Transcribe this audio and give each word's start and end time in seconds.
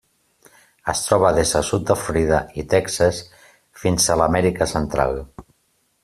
Es 0.93 1.01
troba 1.07 1.31
des 1.39 1.51
del 1.57 1.65
sud 1.67 1.83
de 1.91 1.97
Florida 2.05 2.39
i 2.63 2.67
Texas 2.73 3.19
fins 3.83 4.07
a 4.15 4.21
l'Amèrica 4.23 4.69
Central. 4.77 5.19